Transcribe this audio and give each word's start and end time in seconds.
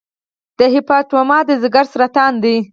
د 0.59 0.61
هیپاټوما 0.75 1.39
د 1.47 1.49
ځګر 1.63 1.85
سرطان 1.93 2.33
دی. 2.43 2.57